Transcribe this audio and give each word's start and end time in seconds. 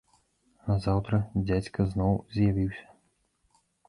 Назаўтра 0.69 1.19
дзядзька 1.49 1.85
зноў 1.91 2.13
з'явіўся. 2.39 2.87